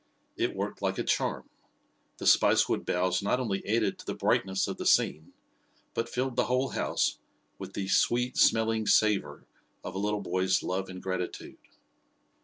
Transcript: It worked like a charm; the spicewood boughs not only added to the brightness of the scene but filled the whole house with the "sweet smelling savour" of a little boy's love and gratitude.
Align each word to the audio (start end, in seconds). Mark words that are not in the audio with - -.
It 0.35 0.55
worked 0.55 0.81
like 0.81 0.97
a 0.97 1.03
charm; 1.03 1.47
the 2.17 2.25
spicewood 2.25 2.87
boughs 2.87 3.21
not 3.21 3.39
only 3.39 3.63
added 3.67 3.99
to 3.99 4.05
the 4.07 4.15
brightness 4.15 4.67
of 4.67 4.77
the 4.77 4.85
scene 4.87 5.31
but 5.93 6.09
filled 6.09 6.35
the 6.37 6.45
whole 6.45 6.69
house 6.69 7.19
with 7.59 7.73
the 7.73 7.87
"sweet 7.87 8.35
smelling 8.35 8.87
savour" 8.87 9.45
of 9.83 9.93
a 9.93 9.99
little 9.99 10.21
boy's 10.21 10.63
love 10.63 10.89
and 10.89 11.03
gratitude. 11.03 11.59